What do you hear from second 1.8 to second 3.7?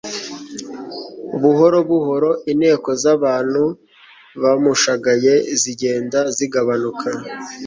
buhoro inteko z'abantu